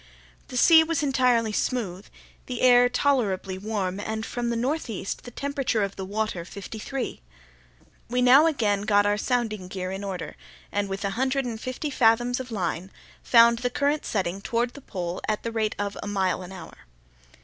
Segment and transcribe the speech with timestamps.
[0.47, 2.07] The sea was entirely smooth,
[2.47, 7.21] the air tolerably warm and from the northeast, the temperature of the water fifty three.
[8.09, 10.35] We now again got our sounding gear in order,
[10.71, 12.89] and, with a hundred and fifty fathoms of line,
[13.21, 16.77] found the current setting toward the pole at the rate of a mile an hour.